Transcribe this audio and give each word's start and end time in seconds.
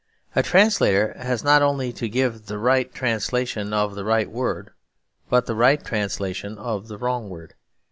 A 0.35 0.41
translator 0.41 1.13
has 1.15 1.43
not 1.43 1.61
only 1.61 1.93
to 1.93 2.09
give 2.09 2.47
the 2.47 2.57
right 2.57 2.91
translation 2.91 3.71
of 3.71 3.93
the 3.93 4.03
right 4.03 4.31
word 4.31 4.71
but 5.29 5.45
the 5.45 5.53
right 5.53 5.85
translation 5.85 6.57
of 6.57 6.87
the 6.87 6.97
wrong 6.97 7.29
word. 7.29 7.53